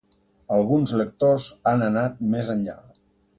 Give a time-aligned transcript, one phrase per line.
[0.55, 2.77] Alguns lectors han anat més enllà.